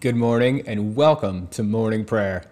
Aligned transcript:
Good 0.00 0.16
morning 0.16 0.62
and 0.66 0.96
welcome 0.96 1.48
to 1.48 1.62
morning 1.62 2.06
prayer. 2.06 2.46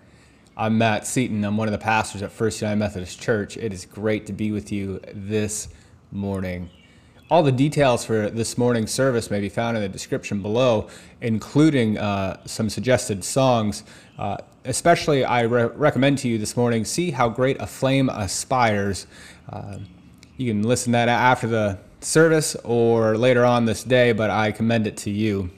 I'm 0.55 0.77
Matt 0.77 1.07
Seaton. 1.07 1.43
I'm 1.47 1.57
one 1.57 1.67
of 1.67 1.73
the 1.73 1.79
pastors 1.79 2.21
at 2.21 2.31
First 2.31 2.61
United 2.61 2.77
Methodist 2.79 3.23
Church. 3.23 3.57
It 3.57 3.73
is 3.73 3.87
great 3.87 4.27
to 4.27 4.35
be 4.35 4.53
with 4.53 4.71
you 4.71 5.01
this 5.15 5.69
morning. 6.13 6.69
All 7.31 7.43
the 7.43 7.51
details 7.51 8.05
for 8.05 8.29
this 8.29 8.59
morning's 8.59 8.91
service 8.91 9.31
may 9.31 9.41
be 9.41 9.49
found 9.49 9.79
in 9.79 9.83
the 9.83 9.89
description 9.89 10.43
below, 10.43 10.89
including 11.23 11.97
uh, 11.97 12.39
some 12.45 12.69
suggested 12.69 13.25
songs. 13.25 13.83
Uh, 14.19 14.37
especially, 14.67 15.25
I 15.25 15.41
re- 15.45 15.71
recommend 15.75 16.19
to 16.19 16.29
you 16.29 16.37
this 16.37 16.55
morning 16.55 16.85
see 16.85 17.13
how 17.13 17.31
great 17.31 17.57
a 17.63 17.67
flame 17.67 18.11
aspires. 18.11 19.07
Uh, 19.51 19.79
you 20.37 20.53
can 20.53 20.65
listen 20.65 20.93
to 20.93 20.99
that 20.99 21.09
after 21.09 21.47
the 21.47 21.79
service 22.03 22.57
or 22.57 23.17
later 23.17 23.47
on 23.47 23.65
this 23.65 23.85
day, 23.85 24.13
but 24.13 24.29
I 24.29 24.53
commend 24.53 24.87
it 24.87 24.99
to 24.99 25.11
you 25.11 25.49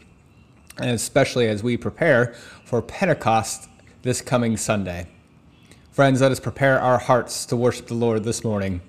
especially 0.89 1.49
as 1.49 1.63
we 1.63 1.77
prepare 1.77 2.35
for 2.65 2.81
Pentecost 2.81 3.69
this 4.03 4.21
coming 4.21 4.57
Sunday. 4.57 5.07
Friends, 5.93 6.21
let 6.21 6.33
us 6.33 6.41
prepare 6.41 6.81
our 6.81 6.99
hearts 6.99 7.45
to 7.47 7.57
worship 7.57 7.89
the 7.89 7.95
Lord 7.95 8.25
this 8.25 8.43
morning. 8.43 8.81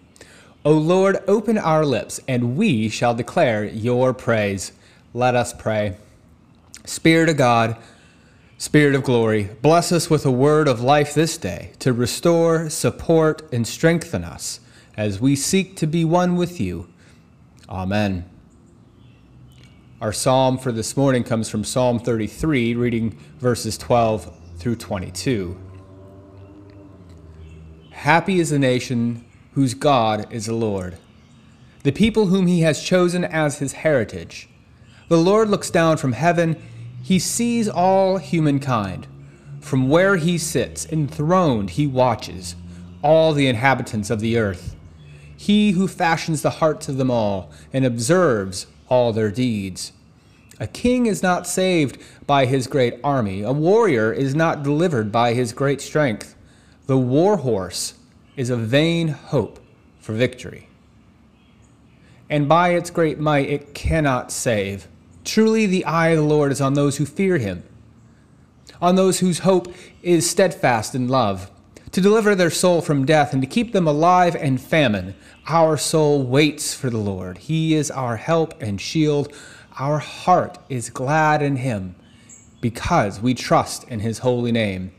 O 0.64 0.72
Lord, 0.74 1.18
open 1.28 1.58
our 1.58 1.86
lips, 1.86 2.20
and 2.28 2.56
we 2.56 2.88
shall 2.88 3.16
declare 3.16 3.66
your 3.66 4.14
praise. 4.14 4.72
Let 5.14 5.36
us 5.36 5.54
pray. 5.54 5.98
Spirit 6.86 7.30
of 7.30 7.38
God, 7.38 7.76
Spirit 8.62 8.94
of 8.94 9.02
glory, 9.02 9.50
bless 9.64 9.92
us 9.92 10.08
with 10.08 10.24
a 10.24 10.32
word 10.32 10.68
of 10.68 10.82
life 10.82 11.16
this 11.16 11.36
day 11.36 11.72
to 11.80 11.92
restore, 11.92 12.70
support, 12.70 13.42
and 13.52 13.68
strengthen 13.68 14.24
us 14.24 14.60
as 14.96 15.20
we 15.20 15.36
seek 15.36 15.76
to 15.78 15.88
be 15.88 16.06
one 16.06 16.36
with 16.36 16.62
you. 16.62 16.88
Amen. 17.68 18.31
Our 20.02 20.12
psalm 20.12 20.58
for 20.58 20.72
this 20.72 20.98
morning 20.98 21.24
comes 21.24 21.48
from 21.48 21.64
Psalm 21.64 22.00
33, 22.00 22.74
reading 22.74 23.20
verses 23.38 23.78
12 23.78 24.36
through 24.58 24.78
22. 24.78 25.56
Happy 27.92 28.40
is 28.40 28.50
the 28.50 28.58
nation 28.58 29.24
whose 29.54 29.76
God 29.76 30.26
is 30.34 30.48
the 30.48 30.56
Lord, 30.56 30.98
the 31.84 31.92
people 31.92 32.26
whom 32.26 32.48
he 32.48 32.62
has 32.62 32.82
chosen 32.82 33.24
as 33.24 33.60
his 33.60 33.74
heritage. 33.74 34.50
The 35.08 35.20
Lord 35.20 35.50
looks 35.50 35.70
down 35.70 35.98
from 35.98 36.14
heaven, 36.14 36.60
he 37.04 37.20
sees 37.20 37.70
all 37.70 38.18
humankind. 38.18 39.06
From 39.60 39.88
where 39.88 40.16
he 40.16 40.40
sits, 40.40 40.88
enthroned, 40.88 41.70
he 41.70 41.86
watches 41.86 42.56
all 43.04 43.34
the 43.34 43.46
inhabitants 43.46 44.10
of 44.10 44.20
the 44.20 44.40
earth. 44.40 44.76
He 45.38 45.74
who 45.74 45.88
fashions 45.88 46.42
the 46.42 46.50
hearts 46.50 46.90
of 46.90 46.98
them 46.98 47.12
all 47.12 47.52
and 47.72 47.86
observes 47.86 48.66
all 48.92 49.14
their 49.14 49.32
deeds. 49.32 49.94
A 50.60 50.68
king 50.68 51.06
is 51.06 51.24
not 51.24 51.48
saved 51.48 51.98
by 52.28 52.46
his 52.46 52.68
great 52.68 53.00
army. 53.04 53.42
A 53.42 53.54
warrior 53.54 54.12
is 54.12 54.36
not 54.36 54.62
delivered 54.62 55.12
by 55.12 55.34
his 55.34 55.54
great 55.54 55.82
strength. 55.82 56.36
The 56.88 56.98
war 56.98 57.38
horse 57.38 57.96
is 58.36 58.50
a 58.50 58.58
vain 58.58 59.08
hope 59.08 59.60
for 60.00 60.14
victory. 60.14 60.68
And 62.30 62.50
by 62.50 62.72
its 62.72 62.90
great 62.90 63.18
might 63.18 63.50
it 63.50 63.74
cannot 63.74 64.32
save. 64.32 64.88
Truly 65.24 65.66
the 65.66 65.86
eye 65.86 66.10
of 66.10 66.18
the 66.18 66.24
Lord 66.24 66.52
is 66.52 66.62
on 66.62 66.74
those 66.74 66.98
who 66.98 67.06
fear 67.06 67.38
him, 67.38 67.64
on 68.82 68.96
those 68.96 69.20
whose 69.20 69.40
hope 69.40 69.74
is 70.04 70.30
steadfast 70.30 70.96
in 70.96 71.08
love, 71.08 71.50
to 71.92 72.02
deliver 72.02 72.36
their 72.36 72.50
soul 72.50 72.82
from 72.82 73.06
death 73.06 73.34
and 73.34 73.42
to 73.42 73.48
keep 73.48 73.74
them 73.74 73.88
alive 73.88 74.36
and 74.36 74.62
famine. 74.62 75.14
Our 75.48 75.78
soul 75.78 76.24
waits 76.24 76.74
for 76.74 76.90
the 76.90 76.98
Lord. 76.98 77.38
He 77.38 77.76
is 77.76 77.92
our 77.92 78.18
help 78.18 78.62
and 78.62 78.80
shield. 78.80 79.34
Our 79.78 80.00
heart 80.00 80.58
is 80.70 80.90
glad 80.90 81.42
in 81.42 81.58
him 81.58 81.96
because 82.62 83.20
we 83.20 83.34
trust 83.34 83.88
in 83.90 84.00
his 84.00 84.20
holy 84.20 84.52
name. 84.52 84.92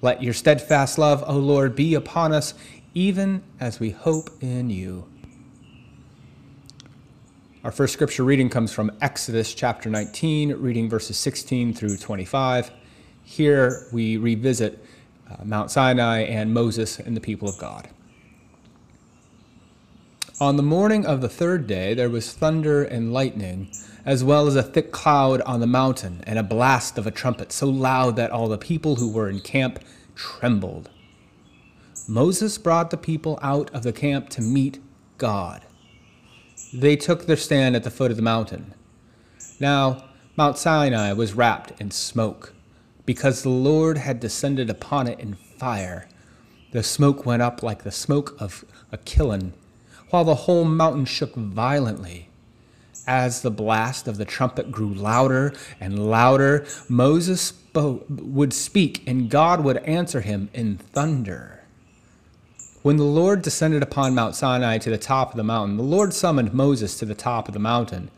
Let 0.00 0.22
your 0.22 0.34
steadfast 0.34 0.98
love, 0.98 1.24
O 1.26 1.36
Lord, 1.36 1.74
be 1.74 1.94
upon 1.94 2.32
us, 2.32 2.54
even 2.94 3.42
as 3.58 3.80
we 3.80 3.90
hope 3.90 4.30
in 4.40 4.70
you. 4.70 5.08
Our 7.64 7.72
first 7.72 7.92
scripture 7.92 8.22
reading 8.22 8.48
comes 8.48 8.72
from 8.72 8.92
Exodus 9.00 9.52
chapter 9.54 9.90
19, 9.90 10.52
reading 10.54 10.88
verses 10.88 11.16
16 11.16 11.74
through 11.74 11.96
25. 11.96 12.70
Here 13.24 13.88
we 13.92 14.16
revisit 14.16 14.84
uh, 15.30 15.44
Mount 15.44 15.70
Sinai 15.70 16.20
and 16.20 16.52
Moses 16.52 16.98
and 16.98 17.16
the 17.16 17.20
people 17.20 17.48
of 17.48 17.58
God. 17.58 17.88
On 20.40 20.56
the 20.56 20.62
morning 20.62 21.04
of 21.04 21.20
the 21.20 21.28
third 21.28 21.66
day, 21.66 21.94
there 21.94 22.08
was 22.08 22.32
thunder 22.32 22.84
and 22.84 23.12
lightning, 23.12 23.70
as 24.04 24.22
well 24.22 24.46
as 24.46 24.54
a 24.54 24.62
thick 24.62 24.92
cloud 24.92 25.40
on 25.42 25.58
the 25.58 25.66
mountain, 25.66 26.22
and 26.26 26.38
a 26.38 26.44
blast 26.44 26.96
of 26.96 27.08
a 27.08 27.10
trumpet 27.10 27.50
so 27.50 27.68
loud 27.68 28.14
that 28.14 28.30
all 28.30 28.48
the 28.48 28.56
people 28.56 28.96
who 28.96 29.10
were 29.10 29.28
in 29.28 29.40
camp 29.40 29.80
trembled. 30.14 30.90
Moses 32.06 32.56
brought 32.56 32.90
the 32.90 32.96
people 32.96 33.38
out 33.42 33.68
of 33.74 33.82
the 33.82 33.92
camp 33.92 34.30
to 34.30 34.40
meet 34.40 34.80
God. 35.18 35.62
They 36.72 36.94
took 36.94 37.26
their 37.26 37.36
stand 37.36 37.74
at 37.74 37.82
the 37.82 37.90
foot 37.90 38.12
of 38.12 38.16
the 38.16 38.22
mountain. 38.22 38.74
Now, 39.58 40.04
Mount 40.36 40.56
Sinai 40.56 41.12
was 41.14 41.32
wrapped 41.32 41.72
in 41.80 41.90
smoke, 41.90 42.54
because 43.08 43.40
the 43.40 43.48
Lord 43.48 43.96
had 43.96 44.20
descended 44.20 44.68
upon 44.68 45.06
it 45.06 45.18
in 45.18 45.32
fire. 45.32 46.06
The 46.72 46.82
smoke 46.82 47.24
went 47.24 47.40
up 47.40 47.62
like 47.62 47.82
the 47.82 47.90
smoke 47.90 48.36
of 48.38 48.66
a 48.92 48.98
kiln 48.98 49.54
while 50.10 50.24
the 50.24 50.44
whole 50.44 50.66
mountain 50.66 51.06
shook 51.06 51.34
violently. 51.34 52.28
As 53.06 53.40
the 53.40 53.50
blast 53.50 54.08
of 54.08 54.18
the 54.18 54.26
trumpet 54.26 54.70
grew 54.70 54.92
louder 54.92 55.54
and 55.80 56.10
louder, 56.10 56.66
Moses 56.86 57.40
spoke, 57.40 58.04
would 58.10 58.52
speak, 58.52 59.02
and 59.06 59.30
God 59.30 59.64
would 59.64 59.78
answer 59.78 60.20
him 60.20 60.50
in 60.52 60.76
thunder. 60.76 61.64
When 62.82 62.98
the 62.98 63.04
Lord 63.04 63.40
descended 63.40 63.82
upon 63.82 64.14
Mount 64.14 64.36
Sinai 64.36 64.76
to 64.76 64.90
the 64.90 64.98
top 64.98 65.30
of 65.30 65.38
the 65.38 65.42
mountain, 65.44 65.78
the 65.78 65.82
Lord 65.82 66.12
summoned 66.12 66.52
Moses 66.52 66.98
to 66.98 67.06
the 67.06 67.14
top 67.14 67.48
of 67.48 67.54
the 67.54 67.58
mountain, 67.58 68.10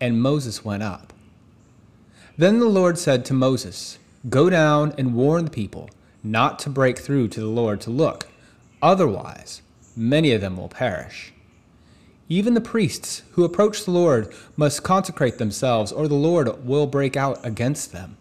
and 0.00 0.22
Moses 0.22 0.64
went 0.64 0.82
up. 0.82 1.12
Then 2.38 2.58
the 2.58 2.70
Lord 2.70 2.96
said 2.96 3.26
to 3.26 3.34
Moses, 3.34 3.98
Go 4.28 4.50
down 4.50 4.92
and 4.98 5.14
warn 5.14 5.46
the 5.46 5.50
people 5.50 5.88
not 6.22 6.58
to 6.60 6.70
break 6.70 6.98
through 6.98 7.28
to 7.28 7.40
the 7.40 7.46
Lord 7.46 7.80
to 7.82 7.90
look, 7.90 8.28
otherwise, 8.82 9.62
many 9.96 10.32
of 10.32 10.42
them 10.42 10.58
will 10.58 10.68
perish. 10.68 11.32
Even 12.28 12.52
the 12.52 12.60
priests 12.60 13.22
who 13.32 13.44
approach 13.44 13.84
the 13.84 13.90
Lord 13.90 14.32
must 14.56 14.82
consecrate 14.82 15.38
themselves, 15.38 15.90
or 15.90 16.06
the 16.06 16.14
Lord 16.14 16.66
will 16.66 16.86
break 16.86 17.16
out 17.16 17.44
against 17.44 17.92
them. 17.92 18.18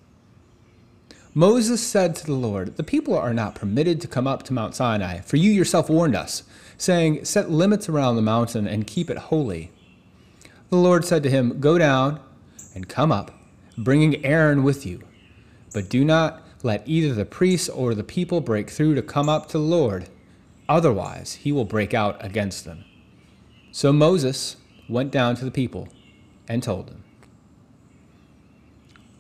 Moses 1.34 1.86
said 1.86 2.16
to 2.16 2.26
the 2.26 2.34
Lord, 2.34 2.78
The 2.78 2.84
people 2.84 3.16
are 3.16 3.34
not 3.34 3.54
permitted 3.54 4.00
to 4.02 4.08
come 4.08 4.26
up 4.26 4.44
to 4.44 4.54
Mount 4.54 4.76
Sinai, 4.76 5.20
for 5.20 5.36
you 5.36 5.52
yourself 5.52 5.90
warned 5.90 6.16
us, 6.16 6.44
saying, 6.78 7.26
Set 7.26 7.52
limits 7.52 7.90
around 7.90 8.16
the 8.16 8.22
mountain 8.22 8.68
and 8.68 8.88
keep 8.88 9.10
it 9.10 9.18
holy. 9.18 9.70
The 10.70 10.78
Lord 10.78 11.04
said 11.04 11.24
to 11.24 11.30
him, 11.30 11.60
Go 11.60 11.78
down 11.78 12.20
and 12.74 12.88
come 12.88 13.12
up, 13.12 13.32
bringing 13.78 14.26
Aaron 14.26 14.64
with 14.64 14.86
you. 14.86 15.04
But 15.74 15.90
do 15.90 16.04
not 16.04 16.44
let 16.64 16.84
either 16.88 17.14
the 17.14 17.26
priests 17.26 17.70
or 17.70 17.94
the 17.94 18.04
people 18.04 18.42
break 18.42 18.70
through 18.70 18.96
to 18.96 19.02
come 19.02 19.30
up 19.30 19.48
to 19.50 19.58
the 19.58 19.64
Lord 19.64 20.10
Otherwise, 20.70 21.34
he 21.34 21.52
will 21.52 21.66
break 21.66 21.96
out 21.96 22.24
against 22.24 22.64
them. 22.64 22.86
So 23.72 23.92
Moses 23.92 24.56
went 24.88 25.12
down 25.12 25.36
to 25.38 25.46
the 25.46 25.52
people 25.52 25.90
and 26.48 26.62
told 26.62 26.88
them. 26.88 27.04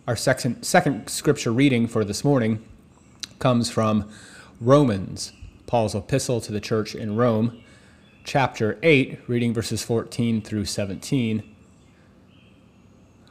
Our 0.07 0.15
second, 0.15 0.63
second 0.63 1.09
scripture 1.09 1.51
reading 1.51 1.87
for 1.87 2.05
this 2.05 2.23
morning 2.23 2.63
comes 3.39 3.71
from 3.71 4.09
Romans, 4.61 5.33
Paul's 5.65 5.95
epistle 5.95 6.39
to 6.41 6.51
the 6.51 6.61
church 6.61 6.93
in 6.93 7.15
Rome, 7.15 7.63
chapter 8.23 8.77
8, 8.83 9.19
reading 9.27 9.51
verses 9.51 9.81
14 9.81 10.41
through 10.41 10.65
17. 10.65 11.55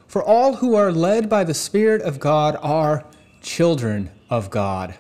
For 0.09 0.23
all 0.23 0.57
who 0.57 0.75
are 0.75 0.91
led 0.91 1.29
by 1.29 1.45
the 1.45 1.55
Spirit 1.55 2.01
of 2.01 2.19
God 2.19 2.57
are 2.63 3.05
children 3.43 4.11
of 4.31 4.51
God. 4.51 4.95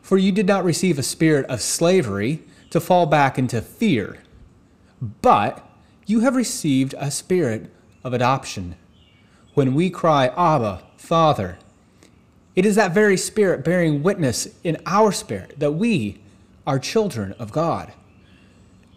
For 0.00 0.16
you 0.16 0.32
did 0.32 0.46
not 0.46 0.64
receive 0.64 0.98
a 0.98 1.02
spirit 1.02 1.44
of 1.46 1.60
slavery 1.60 2.42
to 2.70 2.80
fall 2.80 3.04
back 3.04 3.38
into 3.38 3.60
fear, 3.60 4.18
but 5.00 5.68
you 6.06 6.20
have 6.20 6.34
received 6.34 6.94
a 6.98 7.10
spirit 7.10 7.70
of 8.02 8.14
adoption. 8.14 8.74
When 9.52 9.74
we 9.74 9.90
cry, 9.90 10.28
Abba, 10.28 10.82
Father, 10.96 11.58
it 12.56 12.64
is 12.64 12.74
that 12.76 12.92
very 12.92 13.18
spirit 13.18 13.62
bearing 13.62 14.02
witness 14.02 14.48
in 14.64 14.78
our 14.86 15.12
spirit 15.12 15.58
that 15.58 15.72
we 15.72 16.22
are 16.66 16.78
children 16.78 17.34
of 17.38 17.52
God. 17.52 17.92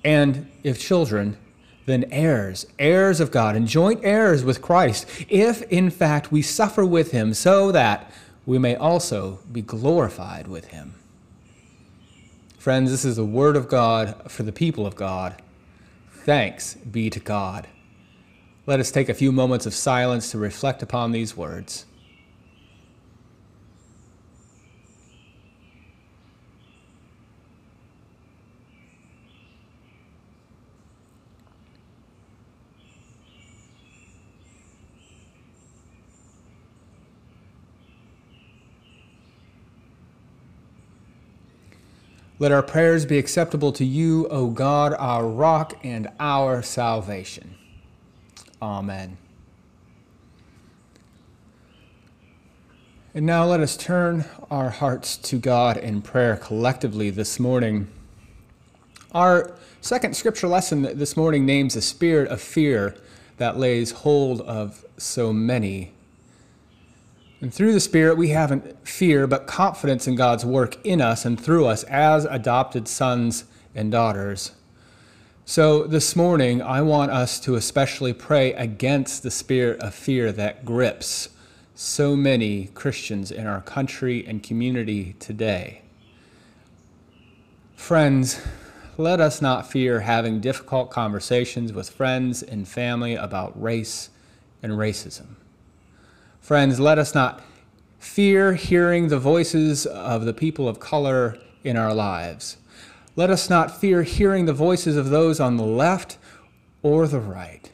And 0.04 0.50
if 0.64 0.80
children, 0.80 1.38
then 1.86 2.06
heirs, 2.12 2.66
heirs 2.80 3.20
of 3.20 3.32
God, 3.32 3.56
and 3.56 3.68
joint 3.68 4.02
heirs 4.04 4.44
with 4.44 4.62
Christ, 4.62 5.08
if 5.30 5.62
in 5.64 5.90
fact 5.90 6.32
we 6.32 6.42
suffer 6.42 6.86
with 6.86 7.12
him, 7.12 7.34
so 7.34 7.72
that 7.72 8.12
we 8.46 8.58
may 8.58 8.76
also 8.76 9.40
be 9.52 9.62
glorified 9.62 10.48
with 10.48 10.68
him. 10.68 10.94
Friends, 12.58 12.90
this 12.90 13.06
is 13.06 13.16
the 13.16 13.26
word 13.26 13.56
of 13.56 13.68
God 13.68 14.32
for 14.32 14.44
the 14.44 14.52
people 14.52 14.88
of 14.88 14.96
God. 14.96 15.42
Thanks 16.12 16.74
be 16.76 17.12
to 17.12 17.20
God. 17.20 17.68
Let 18.66 18.80
us 18.80 18.90
take 18.90 19.10
a 19.10 19.14
few 19.14 19.32
moments 19.32 19.68
of 19.68 19.76
silence 19.76 20.32
to 20.32 20.40
reflect 20.40 20.82
upon 20.82 21.12
these 21.12 21.38
words. 21.38 21.86
Let 42.38 42.52
our 42.52 42.64
prayers 42.64 43.06
be 43.06 43.18
acceptable 43.18 43.72
to 43.72 43.86
you, 43.86 44.28
O 44.28 44.48
God, 44.50 44.94
our 45.00 45.26
rock 45.26 45.78
and 45.84 46.10
our 46.20 46.62
salvation. 46.62 47.56
Amen. 48.62 49.18
And 53.14 53.26
now 53.26 53.46
let 53.46 53.62
us 53.62 53.78
turn 53.78 54.26
our 54.52 54.70
hearts 54.70 55.16
to 55.16 55.38
God 55.38 55.78
in 55.78 56.02
prayer 56.02 56.36
collectively 56.36 57.10
this 57.10 57.40
morning. 57.40 57.88
Our 59.14 59.56
second 59.80 60.18
scripture 60.18 60.50
lesson 60.50 60.82
this 60.82 61.16
morning 61.16 61.46
names 61.46 61.78
a 61.78 61.82
spirit 61.82 62.28
of 62.28 62.42
fear 62.42 62.98
that 63.38 63.58
lays 63.58 63.92
hold 63.92 64.42
of 64.42 64.84
so 64.98 65.32
many. 65.32 65.94
And 67.46 67.54
through 67.54 67.74
the 67.74 67.80
Spirit, 67.80 68.18
we 68.18 68.30
haven't 68.30 68.88
fear, 68.88 69.28
but 69.28 69.46
confidence 69.46 70.08
in 70.08 70.16
God's 70.16 70.44
work 70.44 70.84
in 70.84 71.00
us 71.00 71.26
and 71.26 71.40
through 71.40 71.68
us 71.68 71.84
as 71.84 72.26
adopted 72.26 72.88
sons 72.88 73.44
and 73.76 73.92
daughters. 73.92 74.54
So 75.46 75.84
this 75.84 76.16
morning, 76.16 76.64
I 76.64 76.82
want 76.82 77.12
us 77.12 77.40
to 77.42 77.54
especially 77.54 78.14
pray 78.14 78.54
against 78.54 79.22
the 79.22 79.30
spirit 79.30 79.80
of 79.80 79.94
fear 79.94 80.32
that 80.32 80.66
grips 80.66 81.30
so 81.76 82.16
many 82.16 82.72
Christians 82.74 83.30
in 83.30 83.46
our 83.46 83.62
country 83.62 84.26
and 84.26 84.42
community 84.42 85.16
today. 85.20 85.84
Friends, 87.76 88.42
let 88.98 89.22
us 89.22 89.40
not 89.40 89.70
fear 89.70 90.00
having 90.00 90.40
difficult 90.40 90.90
conversations 90.90 91.72
with 91.72 91.92
friends 91.92 92.42
and 92.42 92.68
family 92.68 93.14
about 93.14 93.62
race 93.62 94.10
and 94.64 94.72
racism. 94.72 95.35
Friends, 96.46 96.80
let 96.80 97.00
us 97.00 97.16
not 97.16 97.42
fear 97.98 98.54
hearing 98.54 99.08
the 99.08 99.18
voices 99.18 99.88
of 99.88 100.26
the 100.26 100.34
people 100.34 100.70
of 100.70 100.80
color 100.80 101.40
in 101.64 101.76
our 101.76 101.92
lives. 101.92 102.58
Let 103.16 103.32
us 103.32 103.50
not 103.50 103.82
fear 103.82 104.04
hearing 104.04 104.46
the 104.46 104.54
voices 104.54 104.96
of 104.96 105.10
those 105.10 105.40
on 105.40 105.58
the 105.58 105.66
left 105.66 106.20
or 106.84 107.08
the 107.08 107.20
right. 107.20 107.72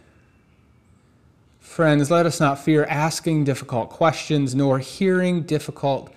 Friends, 1.60 2.10
let 2.10 2.26
us 2.26 2.40
not 2.40 2.60
fear 2.60 2.86
asking 2.86 3.44
difficult 3.44 3.90
questions 3.90 4.56
nor 4.56 4.80
hearing 4.80 5.42
difficult 5.42 6.10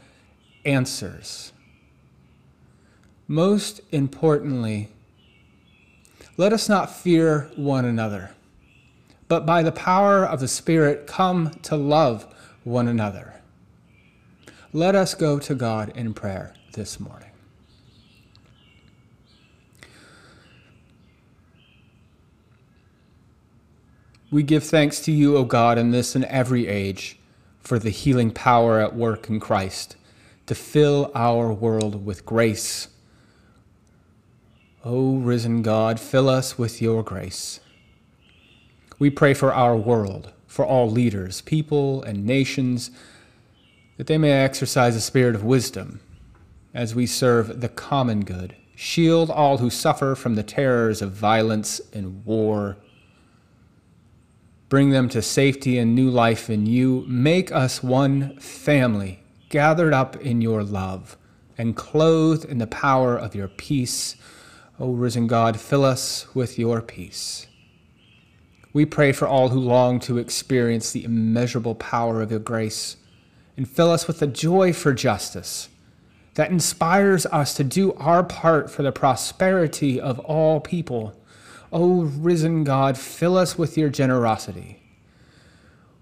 answers. 0.65 1.53
Most 3.27 3.81
importantly, 3.91 4.91
let 6.37 6.53
us 6.53 6.69
not 6.69 6.95
fear 6.95 7.51
one 7.57 7.85
another, 7.85 8.31
but 9.27 9.45
by 9.45 9.65
the 9.65 9.73
power 9.73 10.25
of 10.25 10.39
the 10.39 10.47
Spirit 10.47 11.09
come 11.09 11.51
to 11.65 11.75
love 11.75 12.29
one 12.65 12.89
another. 12.89 13.35
Let 14.73 14.95
us 14.95 15.15
go 15.15 15.39
to 15.39 15.55
God 15.55 15.93
in 15.95 16.15
prayer 16.15 16.55
this 16.73 16.99
morning. 16.99 17.31
We 24.31 24.43
give 24.43 24.65
thanks 24.65 25.01
to 25.03 25.13
you, 25.13 25.37
O 25.37 25.45
God, 25.45 25.79
in 25.79 25.93
this 25.93 26.17
and 26.17 26.25
every 26.25 26.67
age, 26.67 27.21
for 27.61 27.79
the 27.79 27.91
healing 27.91 28.33
power 28.33 28.81
at 28.81 28.97
work 28.97 29.29
in 29.29 29.39
Christ 29.39 29.97
to 30.47 30.55
fill 30.55 31.13
our 31.15 31.53
world 31.53 32.05
with 32.05 32.27
grace. 32.27 32.89
O 34.85 35.17
risen 35.17 35.63
God, 35.63 36.01
fill 36.01 36.29
us 36.29 36.59
with 36.59 36.83
your 36.83 37.03
grace. 37.03 37.61
We 38.99 39.09
pray 39.09 39.35
for 39.35 39.55
our 39.55 39.77
world, 39.77 40.33
for 40.55 40.65
all 40.65 40.91
leaders, 40.91 41.41
people, 41.41 42.03
and 42.05 42.25
nations, 42.25 42.91
that 43.97 44.07
they 44.07 44.19
may 44.19 44.31
exercise 44.31 44.95
a 44.95 45.01
spirit 45.01 45.35
of 45.35 45.43
wisdom 45.45 46.01
as 46.73 46.95
we 46.95 47.07
serve 47.07 47.61
the 47.61 47.69
common 47.69 48.25
good, 48.25 48.55
shield 48.75 49.31
all 49.31 49.59
who 49.59 49.71
suffer 49.71 50.15
from 50.15 50.35
the 50.35 50.43
terrors 50.43 51.03
of 51.03 51.13
violence 51.13 51.81
and 51.93 52.25
war 52.25 52.77
Bring 54.75 54.91
them 54.91 55.09
to 55.11 55.23
safety 55.23 55.79
and 55.79 55.95
new 55.95 56.11
life 56.11 56.51
in 56.51 56.67
you. 56.67 57.05
Make 57.07 57.53
us 57.53 57.81
one 57.81 58.37
family, 58.41 59.21
gathered 59.49 59.93
up 59.93 60.17
in 60.17 60.41
your 60.41 60.65
love 60.65 61.17
and 61.57 61.77
clothed 61.77 62.45
in 62.45 62.59
the 62.59 62.67
power 62.67 63.17
of 63.17 63.37
your 63.37 63.47
peace. 63.47 64.17
O 64.81 64.91
risen 64.91 65.29
God, 65.29 65.61
fill 65.61 65.85
us 65.85 66.27
with 66.35 66.59
your 66.59 66.83
peace. 66.83 67.47
We 68.75 68.85
pray 68.85 69.13
for 69.13 69.27
all 69.27 69.51
who 69.51 69.61
long 69.61 70.01
to 70.01 70.19
experience 70.19 70.91
the 70.91 71.05
immeasurable 71.05 71.77
power 71.77 72.21
of 72.21 72.33
your 72.33 72.41
grace 72.41 72.97
and 73.57 73.69
fill 73.69 73.91
us 73.91 74.09
with 74.09 74.19
the 74.19 74.27
joy 74.27 74.73
for 74.73 74.93
justice 74.93 75.69
that 76.35 76.51
inspires 76.51 77.25
us 77.27 77.55
to 77.55 77.63
do 77.63 77.93
our 77.95 78.25
part 78.25 78.69
for 78.69 78.83
the 78.83 78.91
prosperity 78.91 80.01
of 80.01 80.19
all 80.19 80.61
people. 80.61 81.17
O 81.73 82.03
risen 82.03 82.65
God, 82.65 82.99
fill 82.99 83.37
us 83.39 83.57
with 83.57 83.79
your 83.79 83.89
generosity. 83.89 84.83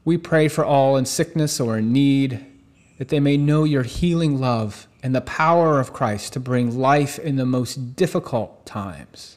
We 0.06 0.16
pray 0.16 0.48
for 0.48 0.64
all 0.64 0.96
in 0.96 1.04
sickness 1.04 1.60
or 1.60 1.76
in 1.76 1.92
need, 1.92 2.44
that 2.96 3.08
they 3.08 3.20
may 3.20 3.36
know 3.36 3.64
your 3.64 3.82
healing 3.82 4.40
love 4.40 4.88
and 5.02 5.14
the 5.14 5.20
power 5.20 5.78
of 5.78 5.92
Christ 5.92 6.32
to 6.32 6.40
bring 6.40 6.78
life 6.78 7.18
in 7.18 7.36
the 7.36 7.44
most 7.44 7.96
difficult 7.96 8.64
times. 8.64 9.36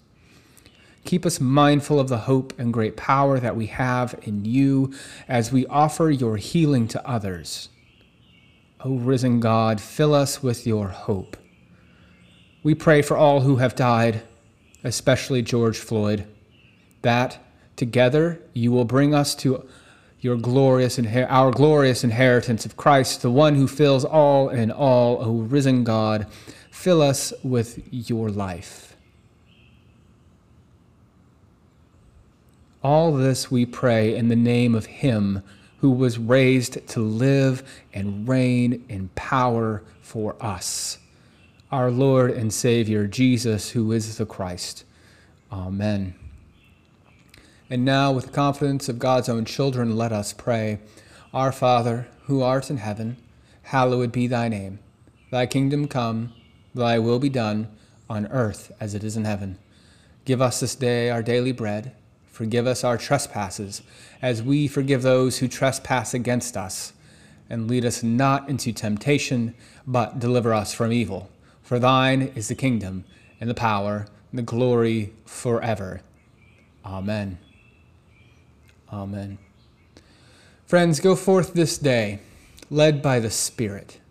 Keep 1.06 1.26
us 1.26 1.40
mindful 1.40 2.00
of 2.00 2.10
the 2.10 2.20
hope 2.20 2.54
and 2.60 2.74
great 2.74 2.98
power 2.98 3.40
that 3.40 3.56
we 3.56 3.68
have 3.68 4.20
in 4.24 4.44
you 4.44 4.94
as 5.28 5.52
we 5.52 5.66
offer 5.68 6.12
your 6.12 6.38
healing 6.38 6.88
to 6.90 7.08
others. 7.08 7.70
O 8.84 8.96
risen 8.96 9.40
God, 9.40 9.80
fill 9.80 10.14
us 10.14 10.44
with 10.44 10.68
your 10.68 10.90
hope. 10.90 11.38
We 12.64 12.76
pray 12.76 13.02
for 13.02 13.16
all 13.16 13.42
who 13.42 13.58
have 13.58 13.76
died 13.76 14.24
especially 14.86 15.42
George 15.42 15.80
Floyd, 15.80 16.26
that 17.02 17.40
together 17.76 18.40
you 18.54 18.72
will 18.72 18.86
bring 18.86 19.14
us 19.14 19.36
to 19.36 19.68
your 20.22 20.38
glorious 20.38 20.98
inher- 20.98 21.28
our 21.30 21.52
glorious 21.52 22.04
inheritance 22.04 22.66
of 22.66 22.78
Christ, 22.78 23.22
the 23.22 23.32
one 23.32 23.56
who 23.56 23.68
fills 23.68 24.06
all 24.06 24.50
in 24.50 24.72
all, 24.72 25.18
O 25.22 25.34
risen 25.40 25.84
God, 25.84 26.28
fill 26.72 27.02
us 27.02 27.34
with 27.44 27.84
your 27.92 28.30
life. 28.30 28.95
All 32.86 33.14
this 33.14 33.50
we 33.50 33.66
pray 33.66 34.16
in 34.16 34.28
the 34.28 34.36
name 34.36 34.76
of 34.76 34.86
Him 34.86 35.42
who 35.80 35.90
was 35.90 36.20
raised 36.20 36.88
to 36.90 37.00
live 37.00 37.64
and 37.96 38.30
reign 38.30 38.86
in 38.88 39.10
power 39.16 39.82
for 40.04 40.36
us 40.40 41.00
our 41.72 41.90
Lord 41.90 42.30
and 42.30 42.54
Savior, 42.54 43.08
Jesus, 43.08 43.72
who 43.72 43.92
is 43.92 44.20
the 44.20 44.26
Christ. 44.28 44.84
Amen. 45.52 46.14
And 47.72 47.84
now, 47.84 48.12
with 48.12 48.28
the 48.28 48.32
confidence 48.32 48.88
of 48.88 49.00
God's 49.00 49.30
own 49.30 49.46
children, 49.46 49.96
let 49.96 50.12
us 50.12 50.32
pray. 50.32 50.78
Our 51.34 51.52
Father, 51.52 52.08
who 52.26 52.44
art 52.44 52.70
in 52.70 52.78
heaven, 52.78 53.18
hallowed 53.64 54.12
be 54.12 54.28
thy 54.28 54.48
name. 54.48 54.78
Thy 55.32 55.48
kingdom 55.48 55.88
come, 55.88 56.34
thy 56.76 57.00
will 57.00 57.18
be 57.18 57.30
done, 57.30 57.68
on 58.08 58.28
earth 58.28 58.72
as 58.80 58.94
it 58.94 59.04
is 59.04 59.18
in 59.18 59.26
heaven. 59.26 59.58
Give 60.24 60.40
us 60.40 60.60
this 60.60 60.76
day 60.76 61.10
our 61.10 61.24
daily 61.24 61.52
bread. 61.52 61.92
Forgive 62.36 62.68
us 62.68 62.84
our 62.84 62.98
trespasses, 62.98 63.82
as 64.22 64.44
we 64.44 64.68
forgive 64.68 65.04
those 65.04 65.38
who 65.38 65.48
trespass 65.48 66.14
against 66.14 66.58
us. 66.58 66.92
And 67.50 67.70
lead 67.70 67.86
us 67.86 68.04
not 68.04 68.50
into 68.50 68.74
temptation, 68.74 69.56
but 69.88 70.20
deliver 70.20 70.54
us 70.54 70.74
from 70.74 70.92
evil. 70.92 71.30
For 71.64 71.80
thine 71.80 72.34
is 72.36 72.50
the 72.50 72.54
kingdom, 72.54 73.06
and 73.40 73.50
the 73.50 73.54
power, 73.54 74.08
and 74.32 74.38
the 74.38 74.44
glory 74.44 75.14
forever. 75.26 76.02
Amen. 76.84 77.38
Amen. 78.92 79.38
Friends, 80.66 81.00
go 81.00 81.16
forth 81.16 81.54
this 81.54 81.78
day, 81.78 82.20
led 82.70 83.02
by 83.02 83.22
the 83.22 83.32
Spirit. 83.32 84.02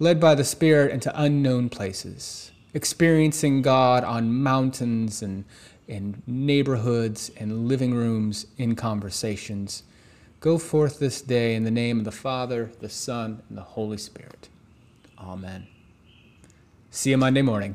Led 0.00 0.18
by 0.18 0.34
the 0.34 0.42
Spirit 0.42 0.90
into 0.90 1.12
unknown 1.14 1.68
places, 1.68 2.50
experiencing 2.74 3.62
God 3.62 4.02
on 4.02 4.34
mountains 4.34 5.22
and 5.22 5.44
in 5.88 6.22
neighborhoods 6.26 7.30
and 7.36 7.68
living 7.68 7.94
rooms 7.94 8.46
in 8.58 8.74
conversations. 8.76 9.82
Go 10.40 10.58
forth 10.58 10.98
this 10.98 11.22
day 11.22 11.54
in 11.54 11.64
the 11.64 11.70
name 11.70 11.98
of 11.98 12.04
the 12.04 12.12
Father, 12.12 12.70
the 12.80 12.88
Son, 12.88 13.42
and 13.48 13.56
the 13.58 13.62
Holy 13.62 13.98
Spirit. 13.98 14.48
Amen. 15.18 15.66
See 16.90 17.10
you 17.10 17.16
Monday 17.16 17.42
morning. 17.42 17.74